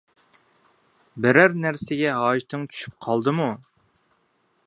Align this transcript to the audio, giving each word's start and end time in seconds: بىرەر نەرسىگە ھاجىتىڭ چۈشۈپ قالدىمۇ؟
بىرەر 1.25 1.53
نەرسىگە 1.65 2.15
ھاجىتىڭ 2.21 2.65
چۈشۈپ 2.73 2.97
قالدىمۇ؟ 3.09 3.51